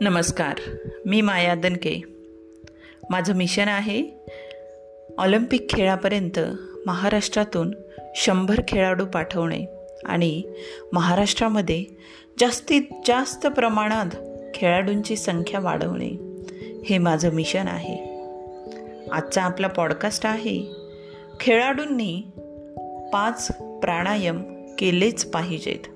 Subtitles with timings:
[0.00, 0.54] नमस्कार
[1.06, 2.00] मी माया दनके.
[3.10, 4.02] माझं मिशन आहे
[5.18, 6.38] ऑलिम्पिक खेळापर्यंत
[6.86, 7.74] महाराष्ट्रातून
[8.16, 9.66] शंभर खेळाडू पाठवणे
[10.04, 10.42] आणि
[10.92, 11.84] महाराष्ट्रामध्ये
[12.40, 14.16] जास्तीत जास्त प्रमाणात
[14.54, 16.10] खेळाडूंची संख्या वाढवणे
[16.84, 17.98] हे माझं मिशन आहे.
[19.12, 20.74] आजचा आपला पॉडकास्ट आहे
[21.40, 22.22] खेळाडूंनी
[23.12, 24.42] पाच प्राणायाम
[24.78, 25.88] केलेच पाहिजेत.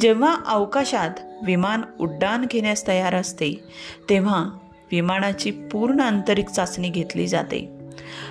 [0.00, 1.10] जेव्हा अवकाशात
[1.46, 3.64] विमान उड्डाण घेण्यास तयार असते
[4.08, 4.48] तेव्हा
[4.92, 7.76] विमानाची पूर्ण आंतरिक चाचणी घेतली जाते.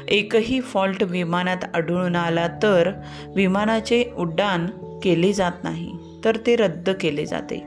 [0.08, 2.92] एकही फॉल्ट विमानात आढळून आला तर
[3.36, 4.66] विमानाचे उड्डाण
[5.04, 5.92] केले जात नाही
[6.26, 7.64] तर ते रद्द केले जाते.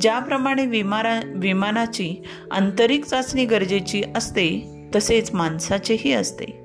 [0.00, 6.62] ज्याप्रमाणे विमाना विमानाची आंतरिक चाचणी गरजेची असते तसेच माणसाचेही असते.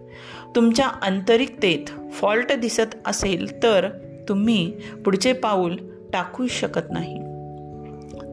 [0.56, 3.90] तुमच्या आंतरिकतेत फॉल्ट दिसत असेल तर
[4.30, 4.72] तुम्ही
[5.06, 5.76] पुढचे पाऊल
[6.14, 7.18] टाकू शकत नाही.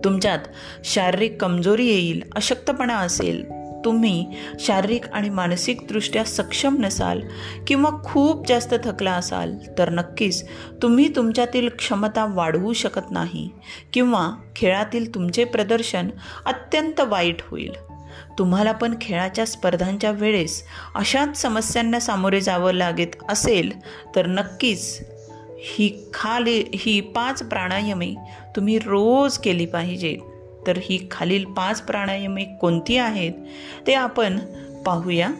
[0.04, 0.38] तुमच्यात
[0.84, 3.44] शारीरिक कमजोरी येईल अशक्तपणा असेल
[3.84, 4.26] तुम्ही
[4.60, 7.20] शारीरिक आणि मानसिकदृष्ट्या सक्षम नसाल
[7.66, 10.44] किंवा खूप जास्त थकला असाल तर नक्कीच
[10.82, 13.50] तुम्ही तुमच्यातील क्षमता वाढवू शकत नाही
[13.92, 16.08] किंवा खेळातील तुमचे प्रदर्शन
[16.46, 17.72] अत्यंत वाईट होईल.
[18.38, 20.62] तुम्हाला पण खेळाच्या स्पर्धांच्या वेळेस
[20.94, 23.72] अशाच समस्यांना सामोरे जावं लागत असेल
[24.16, 25.00] तर नक्कीच
[25.64, 28.14] ही खाली ही पाच प्राणायामे
[28.56, 30.18] तुम्ही रोज केली पाहिजे.
[30.66, 33.32] तर ही खालील पाच प्राणायामे कोणती आहेत?
[33.86, 34.38] ते आपण
[34.86, 35.30] पाहूया.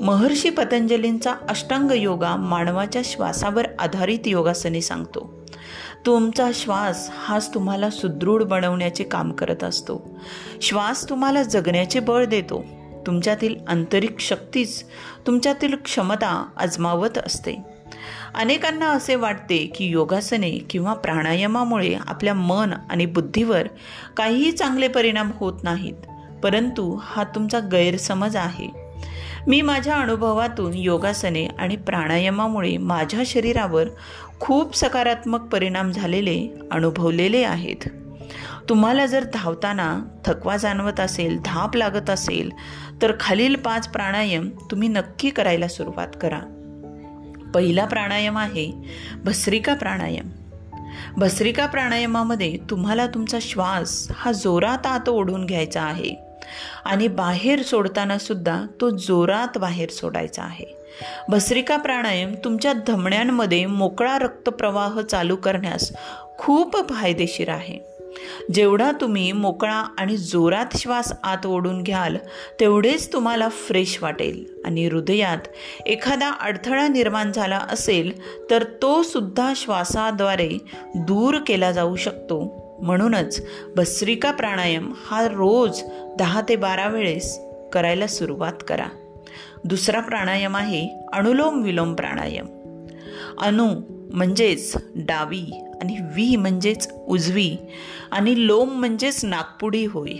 [0.00, 5.46] महर्षी पतंजलींचा अष्टांग योगा मानवाच्या श्वासावर आधारित योगासने सांगतो.
[6.06, 10.20] तुमचा श्वास हाच तुम्हाला सुदृढ बनवण्याचे काम करत असतो.
[10.62, 12.64] श्वास तुम्हाला जगण्याचे बळ देतो.
[13.06, 14.84] तुमच्यातील आंतरिक शक्तीच
[15.26, 17.73] तुमच्यातील क्षमता आजमावत असते.
[18.34, 23.68] अनेकांना असे वाटते की योगासने किंवा प्राणायामामुळे आपल्या मन आणि बुद्धीवर
[24.16, 26.06] काहीही चांगले परिणाम होत नाहीत
[26.42, 28.84] परंतु हा तुमचा गैरसमज आहे.
[29.46, 33.84] मी माझ्या अनुभवातून योगासने आणि प्राणायामामुळे माझ्या शरीरावर
[34.40, 37.88] खूप सकारात्मक परिणाम झालेले अनुभवलेले आहेत.
[38.68, 42.50] तुम्हाला जर धावताना थकवा जाणवत असेल धाप लागत असेल
[43.02, 46.40] तर खालील पाच प्राणायाम तुम्ही नक्की करायला सुरुवात करा.
[47.54, 48.72] पहिला प्राणायाम आहे
[49.24, 50.28] भस्रिका प्राणायाम.
[51.16, 56.16] भस्रिका प्राणायामामध्ये तुम्हाला तुमचा श्वास हा जोरात आत ओढून घ्यायचा आहे
[56.84, 60.74] आणि बाहेर सोडताना सुद्धा तो जोरात बाहेर सोडायचा आहे.
[61.28, 65.92] भस्रिका प्राणायाम तुमच्या धमण्यांमध्ये मोकळा रक्तप्रवाह चालू करण्यास
[66.38, 67.93] खूप फायदेशीर आहे.
[68.54, 72.16] जेवढा तुम्ही मोकळा आणि जोरात श्वास आत ओढून घ्याल
[72.60, 74.54] तेवढेच तुम्हाला फ्रेश वाटेल.
[74.64, 75.38] आणि हृदयात
[75.86, 78.20] एखादा अडथळा निर्माण झाला असेल
[78.50, 80.58] तर तो सुद्धा श्वासाद्वारे
[80.94, 82.64] दूर केला जाऊ शकतो.
[82.82, 83.46] म्हणूनच
[83.76, 85.82] भस्रिका प्राणायाम हा रोज
[86.18, 87.40] दहा ते बारा वेळेस
[87.72, 88.86] करायला सुरुवात करा.
[89.64, 92.46] दुसरा प्राणायाम आहे अनुलोम विलोम प्राणायाम.
[93.40, 93.68] अनु
[94.12, 95.63] म्हणजेच डावी.
[95.84, 97.56] आणि वी म्हणजेच उजवी
[98.12, 100.12] आणि लोम म्हणजेच नागपुडी होय.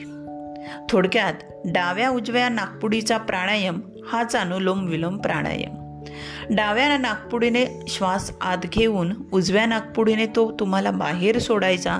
[0.91, 3.80] थोडक्यात डाव्या उजव्या नागपुडीचा प्राणायाम
[4.12, 6.04] हाच अनुलोम विलोम प्राणायाम.
[6.50, 11.98] डाव्या नागपुडीने श्वास आत घेऊन उजव्या नागपुडीने तो तुम्हाला बाहेर सोडायचा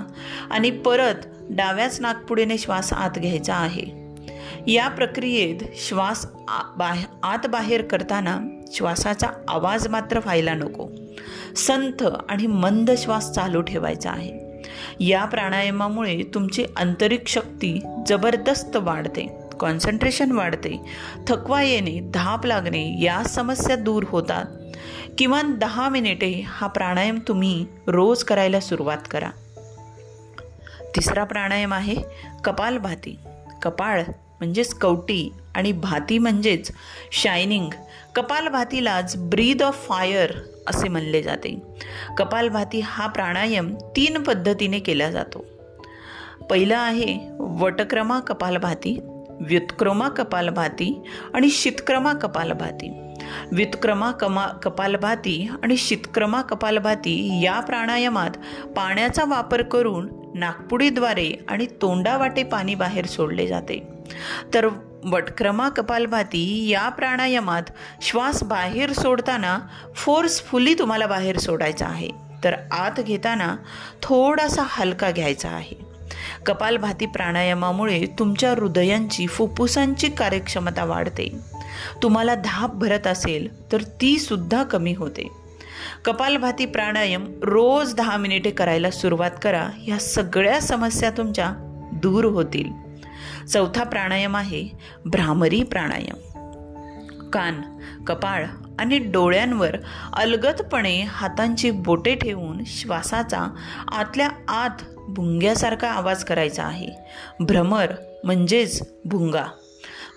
[0.51, 4.15] आणि परत डाव्याच नागपुडीने श्वास आत घ्यायचा आहे.
[4.73, 6.27] या प्रक्रियेत श्वास
[7.23, 8.39] आत बाहेर करताना
[8.73, 10.89] श्वासाचा आवाज मात्र व्हायला नको.
[11.57, 14.45] संथ आणि मंद श्वास चालू ठेवायचा आहे.
[15.01, 20.81] या प्राणायामामुळे तुमची आंतरिक शक्ती जबरदस्त वाढते कॉन्सन्ट्रेशन वाढते
[21.29, 24.45] थकवा येणे धाप लागणे या समस्या दूर होतात.
[25.19, 29.31] किमान दहा मिनिटे हा प्राणायाम तुम्ही रोज करायला सुरुवात करा.
[30.97, 31.97] तिसरा प्राणायाम आहे
[32.45, 33.19] कपालभाती.
[33.63, 34.03] कपाळ
[34.41, 36.71] म्हणजेच कवटी आणि भाती म्हणजेच
[37.13, 37.71] शायनिंग
[38.15, 40.33] कपालभातीलाच ब्रीद ऑफ फायर
[40.67, 41.63] असे म्हणले जाते.
[42.17, 45.45] कपालभाती हा प्राणायाम तीन पद्धतीने केला जातो.
[46.51, 48.99] पहिला आहे वटक्रमा कपालभाती
[49.41, 51.03] व्युत्क्रमा कपालभाती
[51.35, 53.01] आणि शीतक्रमा कपालभाती.
[53.53, 58.31] व्युत्क्रमा कमा कपालभाती आणि शीतक्रमा कपालभाती या प्राणायामात
[58.77, 63.94] पाण्याचा वापर करून नागपुडीद्वारे आणि तोंडावाटे पाणी बाहेर सोडले जाते.
[64.55, 64.69] तर
[65.05, 67.63] वटक्रमा कपालभाती या प्राणायामात
[68.03, 69.59] श्वास बाहेर सोडताना
[69.95, 72.09] फोर्सफुली तुम्हाला बाहेर सोडायचा आहे.
[72.45, 73.57] तर आत घेताना
[74.03, 75.95] थोडासा हलका घ्यायचा आहे.
[76.47, 81.37] कपालभाती प्राणायामामुळे तुमच्या हृदयांची फुफ्फुसांची कार्यक्षमता वाढते.
[82.03, 85.29] तुम्हाला धाप भरत असेल तर ती सुद्धा कमी होते.
[86.05, 89.69] कपालभाती प्राणायाम रोज दहा मिनिटे करायला सुरुवात करा.
[89.89, 91.53] या सगळ्या समस्या तुमच्या
[91.93, 92.71] दूर होतील.
[93.53, 94.69] चौथा प्राणायाम आहे
[95.05, 96.41] भ्रामरी प्राणायाम.
[97.31, 97.61] कान
[98.07, 98.47] कपाळ
[98.79, 99.77] आणि डोळ्यांवर
[100.13, 103.47] अलगदपणे हातांची बोटे ठेवून श्वासाचा
[103.93, 106.89] आतल्या आत भुंग्यासारखा आवाज करायचा आहे.
[107.41, 107.93] भ्रमर
[108.25, 109.45] म्हणजेच भुंगा.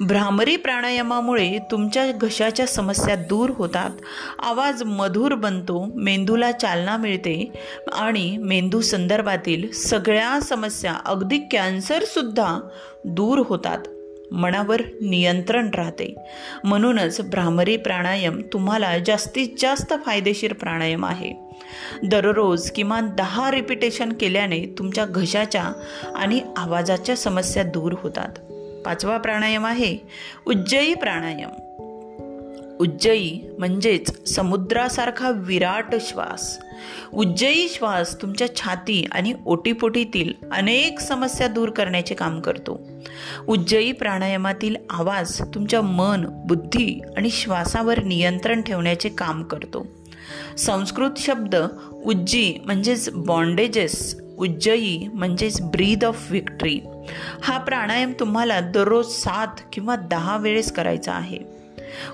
[0.02, 3.90] भ्रामरी प्राणायामामुळे तुमच्या घशाच्या समस्या दूर होतात.
[4.40, 7.54] आवाज मधुर बनतो मेंदूला चालना मिळते
[7.94, 12.60] आणि मेंदू संदर्भातील सगळ्या समस्या अगदी कॅन्सरसुद्धा
[13.06, 13.78] दूर होतात.
[14.32, 16.16] मनावर नियंत्रण राहते.
[16.64, 21.34] म्हणूनच भ्रामरी प्राणायाम तुम्हाला जास्तीत जास्त फायदेशीर प्राणायाम आहे.
[22.04, 25.72] दररोज किमान दहा रिपिटेशन केल्याने तुमच्या घशाच्या
[26.16, 28.40] आणि आवाजाच्या समस्या दूर होतात.
[28.88, 29.98] पाचवा प्राणायाम आहे
[30.46, 31.52] उज्जयी प्राणायाम.
[32.80, 36.60] उज्जयी म्हणजेच समुद्रासारखा विराट श्वास.
[37.14, 42.82] उज्जयी श्वास तुमच्या छाती आणि ओटीपोटीतील अनेक समस्या दूर करण्याचे काम करतो.
[43.48, 49.88] उज्जयी प्राणायामातील आवाज तुमच्या मन बुद्धी आणि श्वासावर नियंत्रण ठेवण्याचे काम करतो.
[50.58, 51.56] संस्कृत शब्द
[52.06, 56.80] उज्जी म्हणजेच बॉन्डेजेस उज्जयी म्हणजेच ब्रीद ऑफ विक्ट्री
[57.44, 61.40] हा प्राणायाम तुम्हाला दररोज सात किंवा दहा वेळेस करायचा आहे.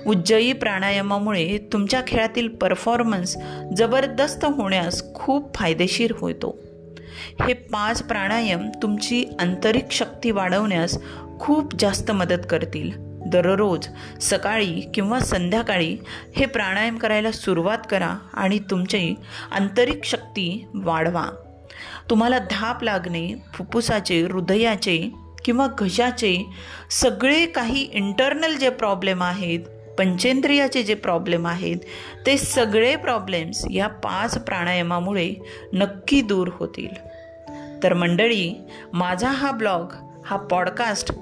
[0.06, 3.36] उज्जयी प्राणायामामुळे तुमच्या खेळातील परफॉर्मन्स
[3.76, 6.58] जबरदस्त होण्यास खूप फायदेशीर होतो.
[7.40, 10.98] हे पाच प्राणायाम तुमची आंतरिक शक्ती वाढवण्यास
[11.40, 12.90] खूप जास्त मदत करतील.
[13.26, 13.88] दररोज
[14.20, 15.96] सकाळी किंवा संध्याकाळी
[16.36, 19.14] हे प्राणायाम करायला सुरुवात करा आणि तुमची
[19.50, 21.26] आंतरिक शक्ती वाढवा.
[22.10, 25.10] तुम्हाला धाप लागणे फुफ्फुसाचे हृदयाचे
[25.44, 26.46] किंवा घशाचे
[26.90, 29.60] सगळे काही इंटरनल जे प्रॉब्लेम आहेत
[29.98, 31.76] पंचेंद्रियाचे जे प्रॉब्लेम आहेत
[32.26, 35.34] ते सगळे प्रॉब्लेम्स या पाच प्राणायामामुळे
[35.72, 36.88] नक्की दूर होतील.
[37.82, 38.54] तर मंडळी
[38.92, 39.86] माझा हा ब्लॉग
[40.26, 41.12] हा पॉडकास्ट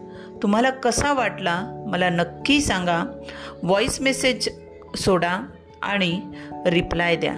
[0.43, 3.21] तुम्हाला कसा वाटला मला नक्की सांगा.
[3.63, 4.49] व्हॉईस मेसेज
[4.97, 5.39] सोडा
[5.83, 6.21] आणि
[6.67, 7.35] रिप्लाय द्या.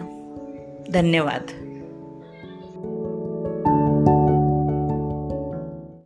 [0.92, 1.63] धन्यवाद.